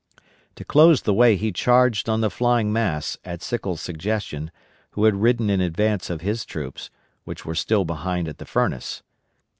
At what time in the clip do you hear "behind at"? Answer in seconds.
7.85-8.39